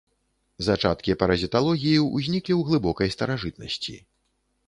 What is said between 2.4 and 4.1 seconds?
ў глыбокай старажытнасці.